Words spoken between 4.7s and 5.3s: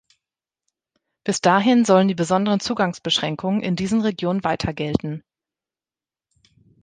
gelten.